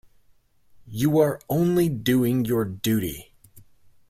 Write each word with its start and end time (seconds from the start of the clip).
You 0.87 1.19
are 1.19 1.39
only 1.47 1.87
doing 1.87 2.43
your 2.43 2.65
duty. 2.65 3.35